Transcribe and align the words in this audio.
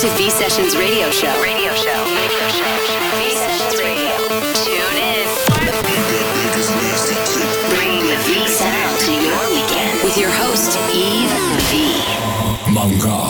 to 0.00 0.08
V 0.16 0.30
Sessions 0.30 0.78
Radio 0.78 1.10
Show. 1.10 1.28
Radio 1.42 1.74
Show. 1.74 1.92
Radio 1.92 2.48
Show. 2.48 2.72
V 3.20 3.36
Sessions 3.36 3.76
Radio. 3.82 4.16
Tune 4.64 4.96
in. 4.96 5.28
Bringing 7.68 8.06
the 8.08 8.16
V 8.24 8.48
sound 8.48 8.98
to 9.00 9.12
your 9.12 9.38
weekend 9.50 10.02
with 10.02 10.16
your 10.16 10.30
host, 10.30 10.78
Eve 10.94 11.28
V. 11.68 12.72
Manga. 12.72 13.29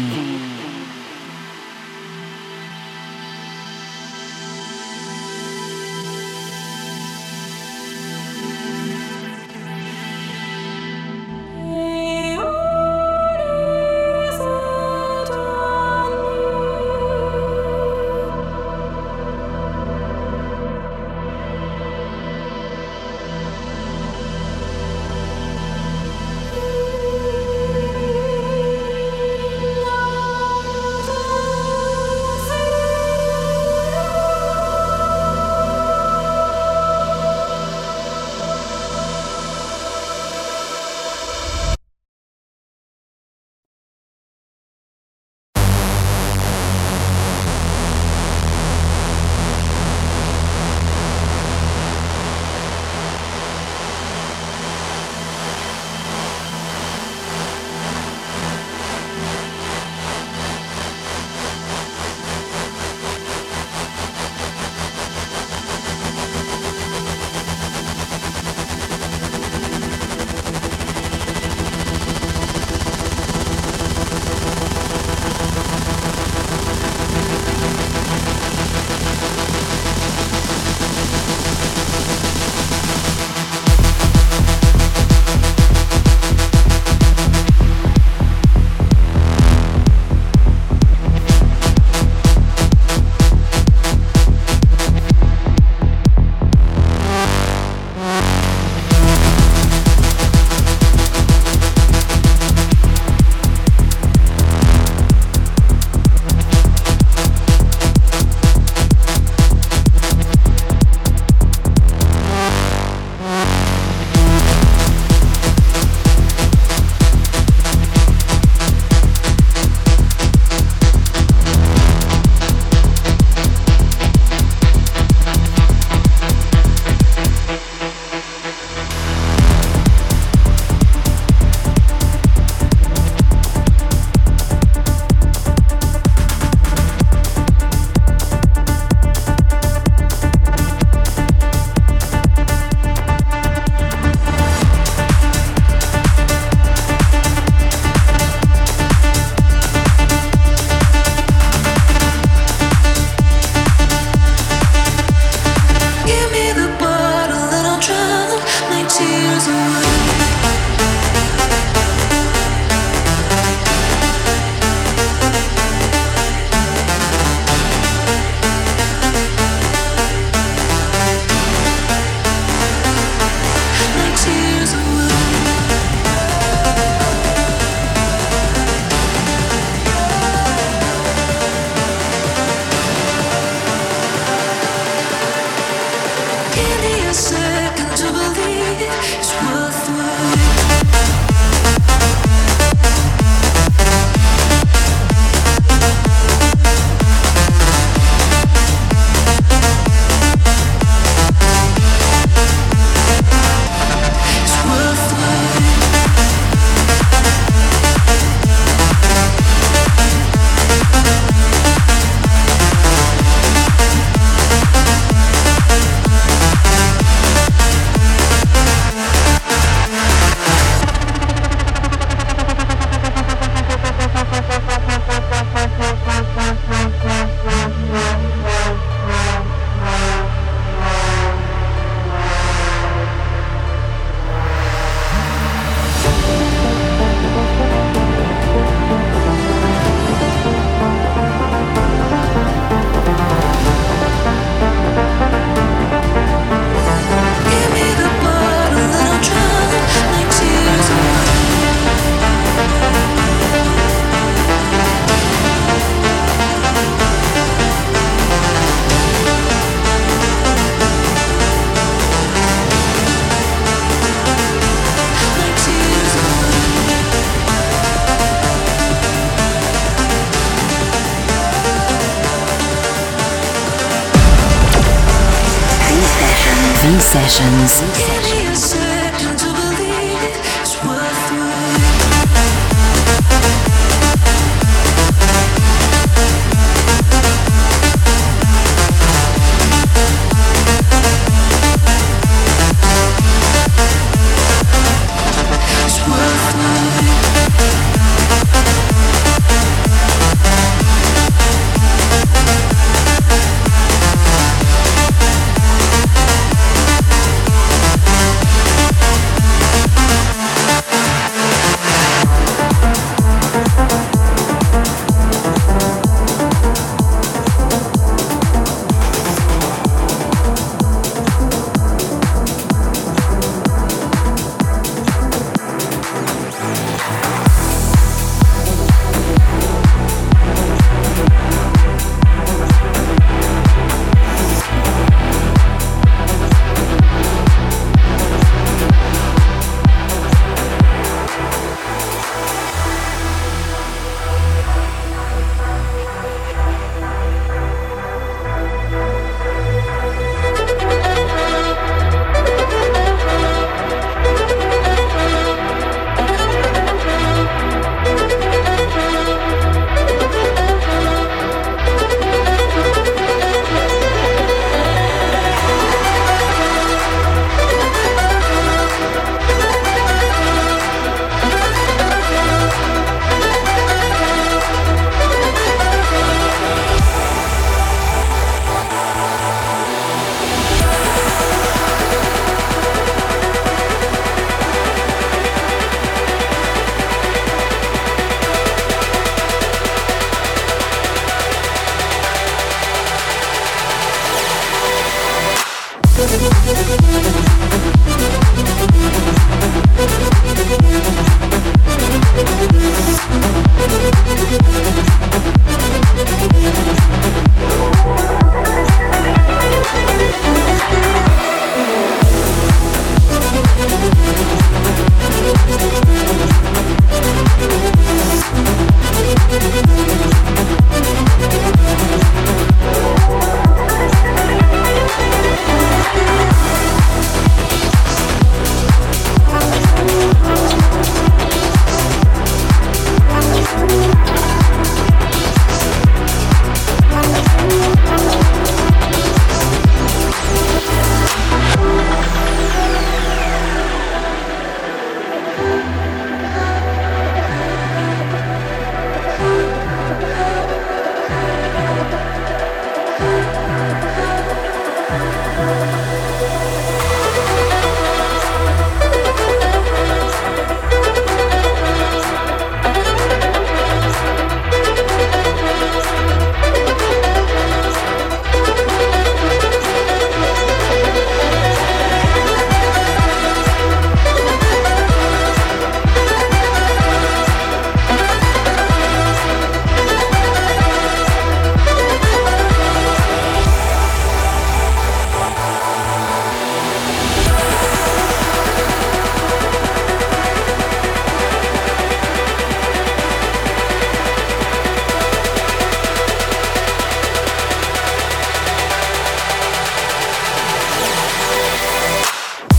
These 276.81 277.03
Sessions. 277.03 278.30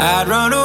I'd 0.00 0.28
run 0.28 0.52
away. 0.52 0.57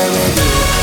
where 0.00 0.08
it 0.08 0.38
is 0.38 0.79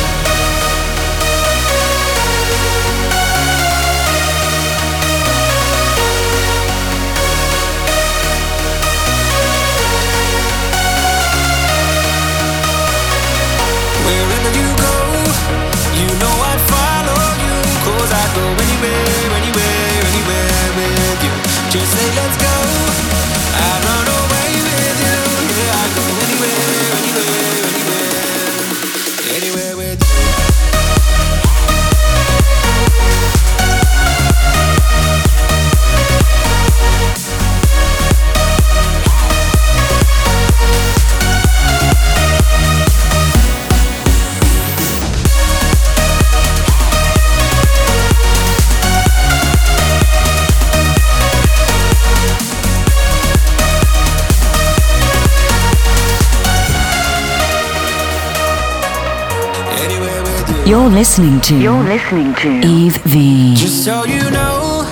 You're 60.67 60.89
listening 60.89 61.39
to. 61.43 61.57
You're 61.57 61.81
listening 61.81 62.35
to 62.43 62.49
Eve 62.67 62.97
V. 63.03 63.55
Just 63.55 63.85
so 63.85 64.03
you 64.03 64.29
know, 64.31 64.83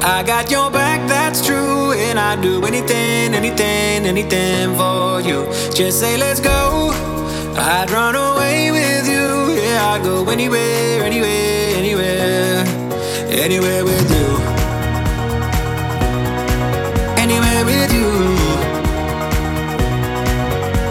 I 0.00 0.22
got 0.26 0.50
your 0.50 0.70
back, 0.70 1.06
that's 1.06 1.44
true. 1.44 1.92
And 1.92 2.18
I'd 2.18 2.40
do 2.40 2.64
anything, 2.64 3.34
anything, 3.34 4.06
anything 4.06 4.74
for 4.76 5.20
you. 5.20 5.44
Just 5.74 6.00
say, 6.00 6.16
let's 6.16 6.40
go. 6.40 6.88
I'd 7.54 7.90
run 7.90 8.14
away 8.14 8.70
with 8.70 9.06
you. 9.06 9.60
Yeah, 9.60 9.92
I'd 9.92 10.02
go 10.02 10.26
anywhere, 10.30 11.04
anywhere, 11.04 11.76
anywhere. 11.76 12.64
Anywhere 13.28 13.84
with 13.84 14.10
you. 14.16 14.28
Anywhere 17.20 17.64
with 17.66 17.92
you. 17.92 18.10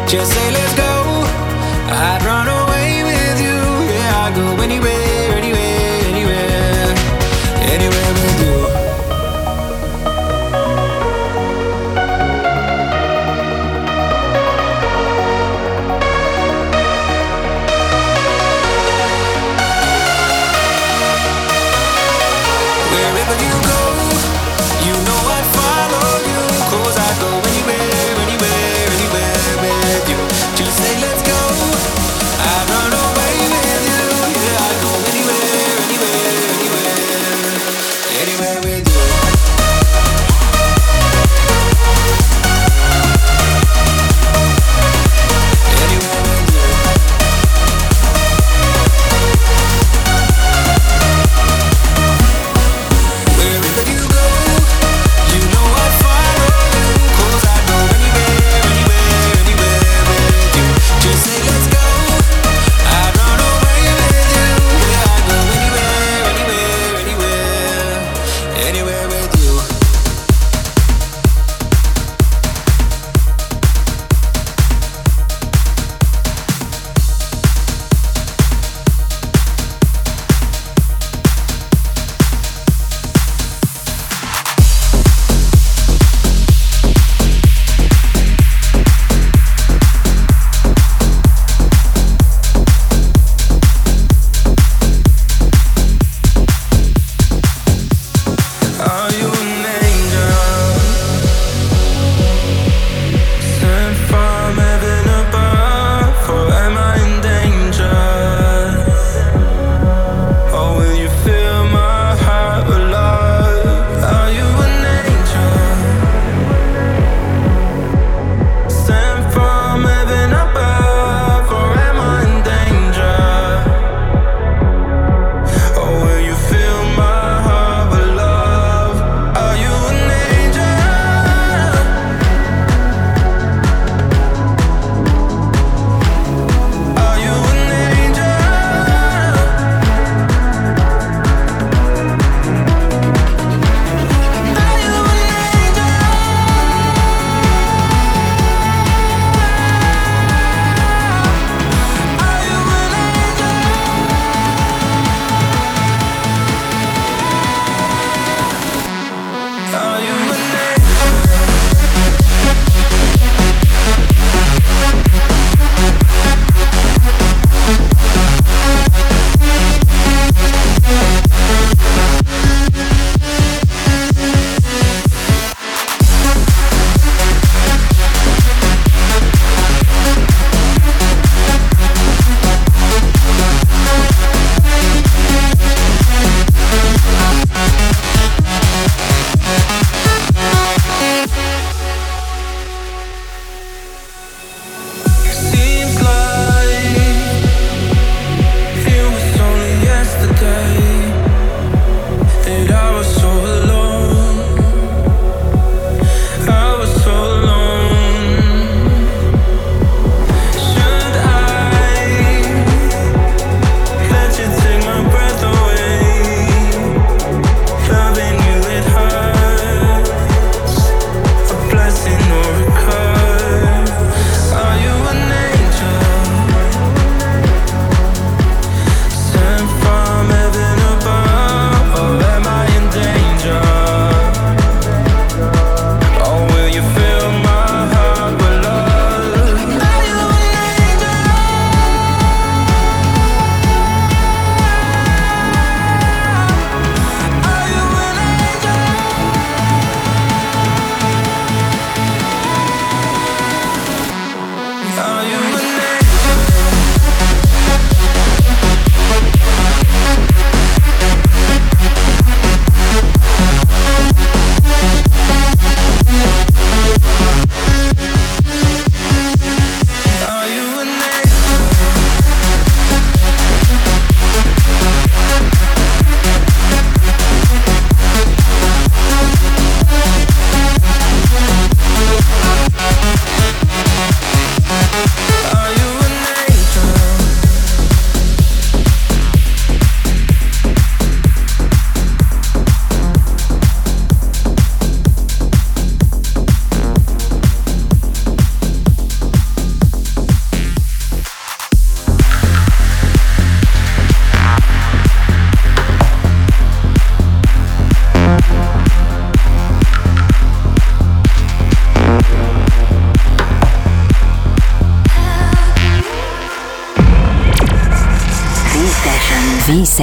Just 0.07 0.31
say, 0.33 0.51
let's 0.51 0.75
go. 0.75 0.93
I'd 1.91 2.21
run 2.24 2.48
away 2.48 2.58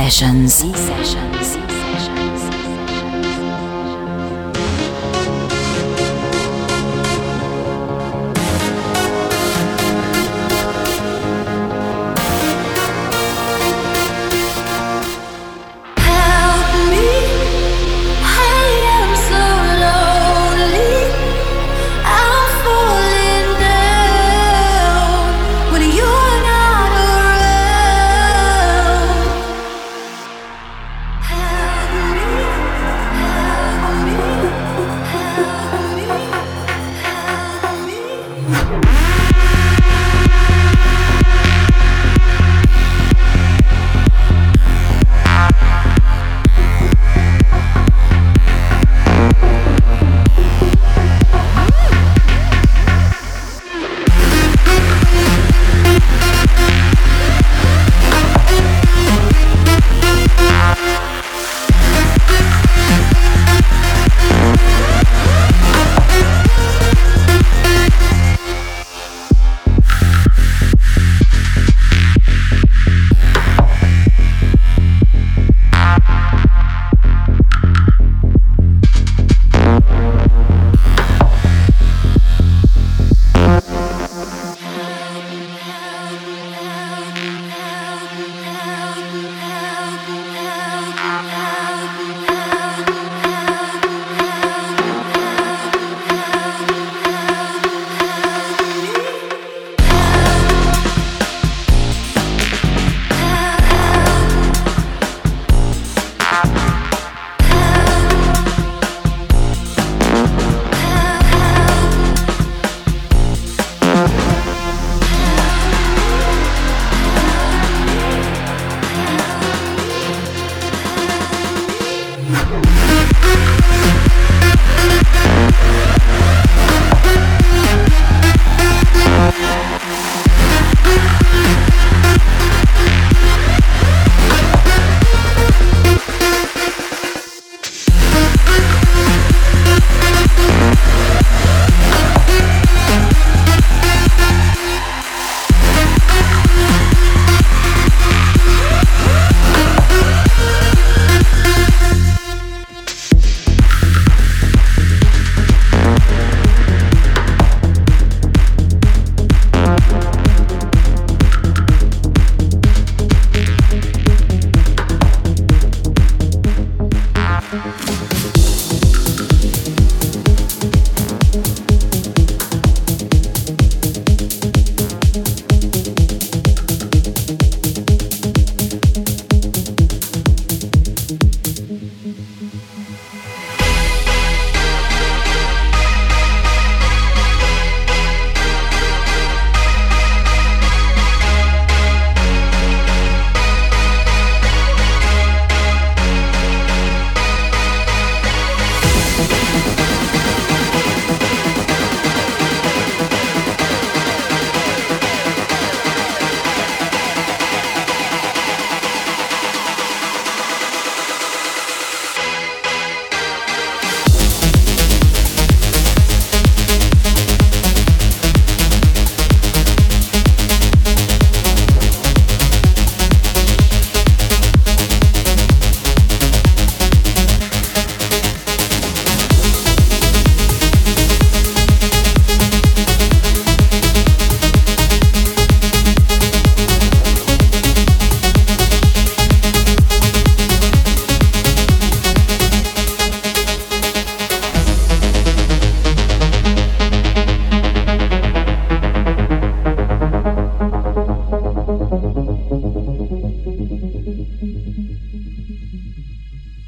Sessions. 0.09 0.86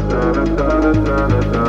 da 0.00 0.32
da 0.32 0.44
da 0.44 0.92
da 0.92 1.28
da 1.28 1.40
da 1.52 1.63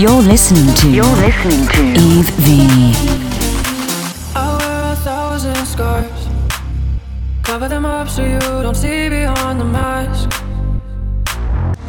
You're 0.00 0.22
listening 0.22 0.72
to. 0.76 0.90
You're 0.92 1.16
listening 1.16 1.66
to. 1.74 1.82
Eve 2.00 2.30
V. 2.46 2.68
wear 4.32 4.94
thousand 5.02 5.66
scars. 5.66 6.28
Cover 7.42 7.68
them 7.68 7.84
up 7.84 8.08
so 8.08 8.22
you 8.22 8.38
don't 8.38 8.76
see 8.76 9.08
behind 9.08 9.58
the 9.60 9.64
mask. 9.64 10.30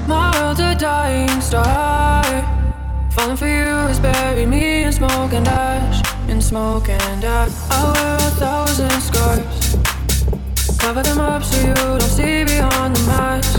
My 0.07 0.33
world's 0.41 0.59
a 0.59 0.73
dying 0.73 1.39
star. 1.39 2.23
Falling 3.11 3.37
for 3.37 3.45
you 3.45 3.77
is 3.91 3.99
bury 3.99 4.47
me 4.47 4.85
in 4.85 4.91
smoke 4.91 5.33
and 5.33 5.47
ash. 5.47 6.01
In 6.27 6.41
smoke 6.41 6.89
and 6.89 7.23
ash. 7.23 7.51
I 7.69 8.17
thousand 8.39 9.01
scars. 9.01 9.77
Cover 10.79 11.03
them 11.03 11.19
up 11.19 11.43
so 11.43 11.61
you 11.61 11.75
don't 11.75 12.01
see 12.01 12.43
behind 12.43 12.95
the 12.95 13.05
mask. 13.05 13.58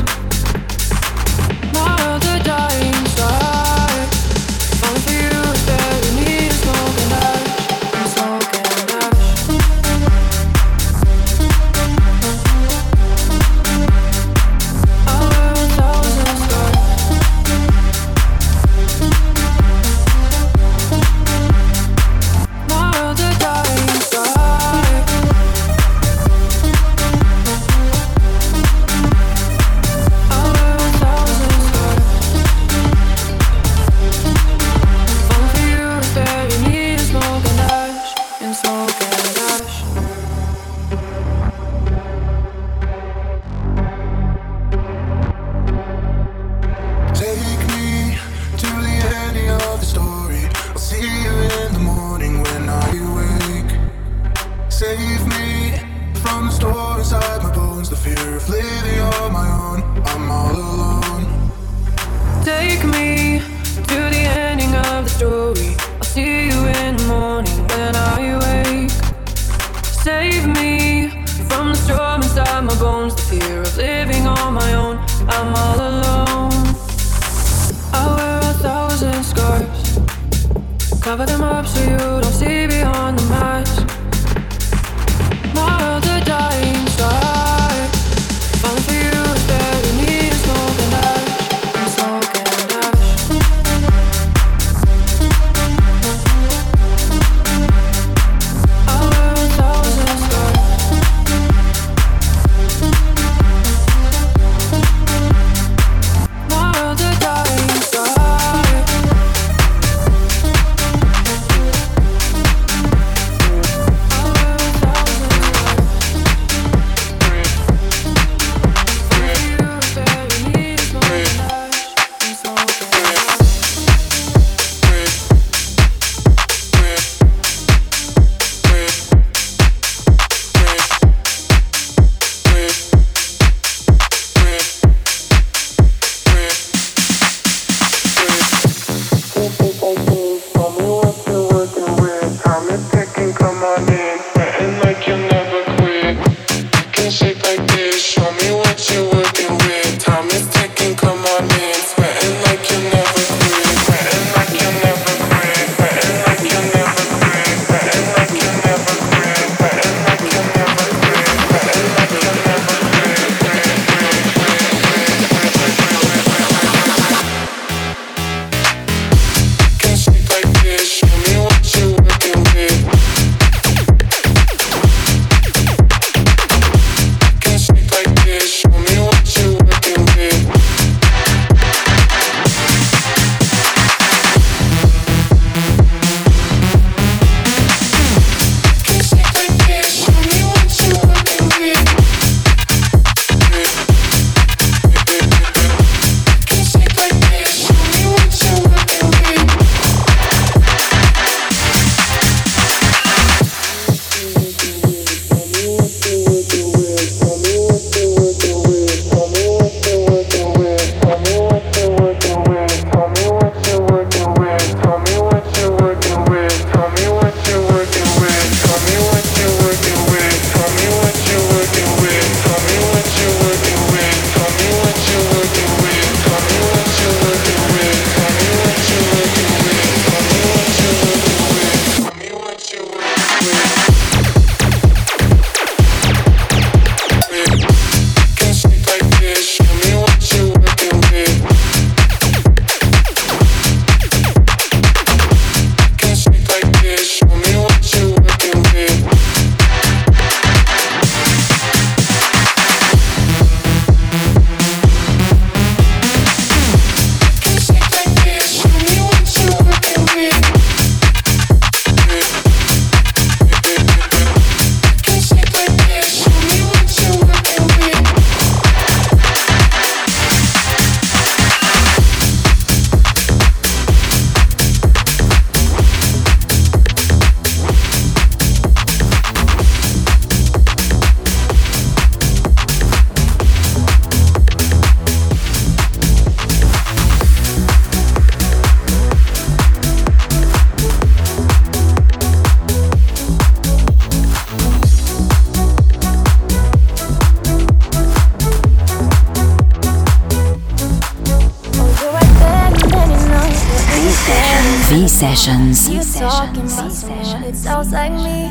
Sessions. 305.20 305.86
You 305.86 306.00
talking 306.18 306.62
about 306.62 306.92
someone 306.92 307.42
that 307.42 307.54
sounds 307.54 307.92
like 307.92 308.10
me. 308.10 308.48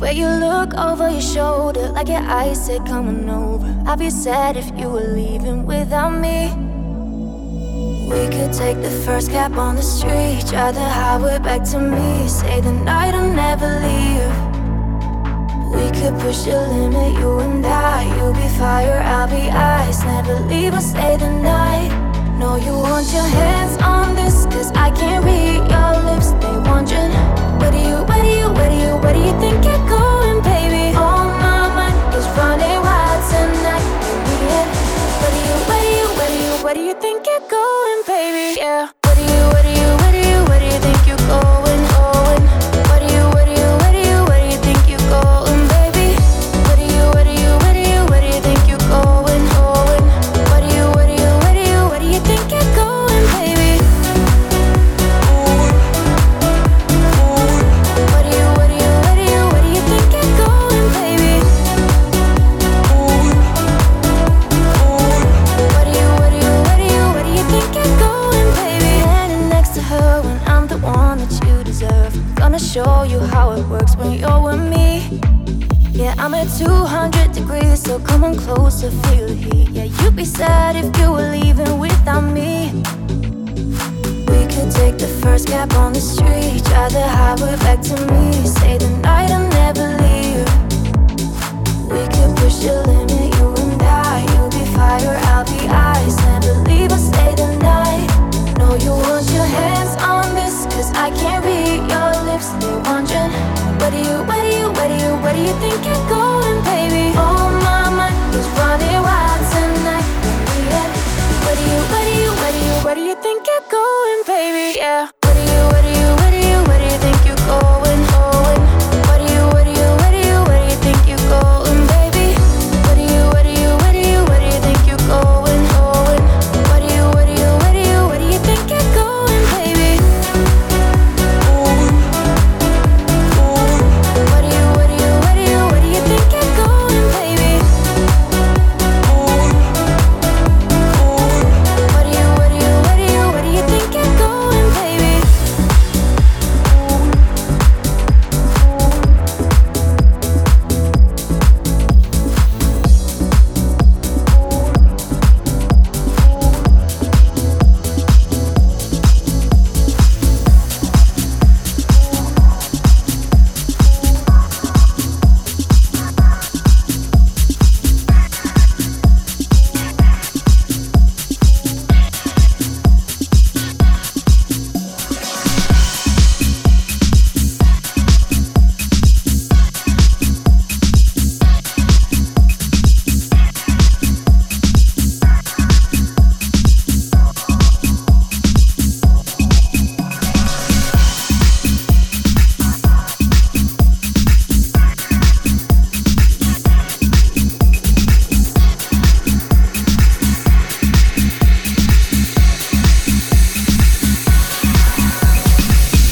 Where 0.00 0.10
you 0.12 0.26
look 0.26 0.72
over 0.72 1.10
your 1.10 1.20
shoulder 1.20 1.90
like 1.90 2.08
your 2.08 2.24
eyes 2.38 2.64
say 2.64 2.78
coming 2.78 3.28
over. 3.28 3.68
I'd 3.86 3.98
be 3.98 4.08
sad 4.08 4.56
if 4.56 4.68
you 4.78 4.88
were 4.88 5.12
leaving 5.20 5.66
without 5.66 6.14
me. 6.18 6.48
We 8.08 8.22
could 8.34 8.54
take 8.54 8.80
the 8.80 8.94
first 9.04 9.30
cab 9.32 9.58
on 9.58 9.76
the 9.76 9.82
street, 9.82 10.46
drive 10.48 10.76
the 10.76 10.88
highway 10.98 11.38
back 11.40 11.62
to 11.72 11.78
me. 11.78 12.26
Say 12.26 12.62
the 12.62 12.72
night 12.72 13.12
I'll 13.14 13.30
never 13.46 13.68
leave. 13.86 14.32
We 15.76 15.86
could 16.00 16.18
push 16.22 16.40
the 16.48 16.56
limit, 16.72 17.12
you 17.20 17.38
and 17.40 17.66
I. 17.66 18.16
You'll 18.16 18.32
be 18.32 18.48
fire, 18.56 19.02
I'll 19.04 19.28
be 19.28 19.50
ice. 19.50 20.02
Never 20.04 20.40
leave 20.48 20.72
or 20.72 20.80
stay 20.80 21.18
the 21.18 21.30
night. 21.30 21.99
Know 22.40 22.56
you 22.56 22.72
want 22.72 23.12
your 23.12 23.22
hands 23.22 23.76
on 23.82 24.14
this, 24.14 24.46
cause 24.46 24.72
I 24.72 24.90
can't 24.92 25.22
read 25.26 25.60
your 25.68 25.92
lips. 26.08 26.30
They 26.40 26.56
wondering, 26.70 27.12
where 27.60 27.70
do 27.70 27.76
you, 27.76 28.02
where 28.08 28.22
do 28.22 28.28
you, 28.28 28.50
where 28.56 28.70
do 28.70 28.76
you, 28.76 28.96
where 28.96 29.12
do 29.12 29.20
you 29.20 29.38
think 29.38 29.62
you're 29.62 29.86
going, 29.86 30.40
baby? 30.42 30.96
All 30.96 31.28
my 31.28 31.68
mind 31.76 32.14
is 32.14 32.24
running 32.38 32.80
wild 32.80 33.20
tonight. 33.28 33.84
Where 35.20 35.32
do 35.36 35.40
you, 35.48 35.56
where 35.68 35.82
do 35.84 35.90
you, 35.98 36.06
where 36.16 36.28
do 36.32 36.38
you, 36.46 36.64
where 36.64 36.74
do 36.74 36.80
you 36.80 36.94
think 36.94 37.26
you're 37.26 37.46
going, 37.46 38.02
baby? 38.06 38.58
Yeah. 38.58 38.88
Where 39.04 39.14
do 39.16 39.22
you, 39.22 39.42
where 39.52 39.62
do 39.62 39.72
you, 39.78 39.90
where 40.00 40.12
do 40.12 40.28
you, 40.30 40.44
where 40.48 40.60
do 40.60 40.64
you 40.64 40.80
think 40.80 41.06
you're 41.08 41.28
going? 41.28 41.59
200 76.60 77.32
degrees, 77.32 77.82
so 77.82 77.98
come 77.98 78.22
on 78.22 78.36
closer, 78.36 78.90
feel 78.90 79.26
the 79.28 79.34
heat. 79.34 79.70
Yeah, 79.70 79.84
you'd 79.84 80.14
be 80.14 80.26
sad 80.26 80.76
if 80.76 80.94
you 80.98 81.10
were 81.10 81.30
leaving 81.30 81.78
without 81.78 82.20
me. 82.20 82.70
We 84.28 84.40
could 84.52 84.70
take 84.70 84.98
the 84.98 85.08
first 85.22 85.48
cab 85.48 85.72
on 85.72 85.94
the 85.94 86.02
street, 86.02 86.62
drive 86.64 86.92
the 86.92 87.08
highway 87.08 87.56
back 87.64 87.80
to 87.80 87.96
me. 88.12 88.46
Say 88.46 88.76
the 88.76 88.90
night 88.98 89.30
I'll 89.30 89.48
never 89.48 89.86
leave. 90.04 90.46
We 91.88 92.04
could 92.12 92.36
push 92.36 92.56
the 92.56 92.82
limit, 92.86 93.09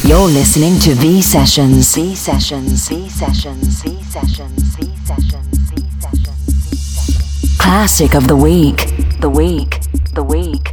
You're 0.09 0.27
listening 0.27 0.81
to 0.81 0.95
V 0.95 1.21
Sessions. 1.21 1.95
V 1.95 2.15
Sessions. 2.15 2.89
V 2.89 3.11
Sessions. 3.11 3.83
V 3.83 4.03
Sessions. 4.05 4.75
V 4.77 4.97
Sessions. 5.05 5.71
V 5.71 5.85
Sessions. 6.01 7.59
Classic 7.59 8.15
of 8.15 8.27
the 8.27 8.35
week. 8.35 8.91
The 9.21 9.29
week. 9.29 9.83
The 10.15 10.23
week. 10.23 10.73